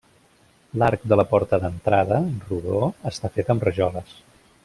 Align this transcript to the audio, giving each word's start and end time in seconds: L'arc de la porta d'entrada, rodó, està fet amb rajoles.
L'arc 0.83 1.03
de 1.13 1.17
la 1.21 1.25
porta 1.33 1.59
d'entrada, 1.65 2.17
rodó, 2.47 2.81
està 3.13 3.33
fet 3.39 3.55
amb 3.55 3.69
rajoles. 3.71 4.19